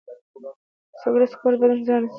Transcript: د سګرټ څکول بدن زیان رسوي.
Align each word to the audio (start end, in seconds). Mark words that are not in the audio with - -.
د 0.91 0.93
سګرټ 1.01 1.29
څکول 1.31 1.53
بدن 1.61 1.79
زیان 1.87 2.01
رسوي. 2.03 2.09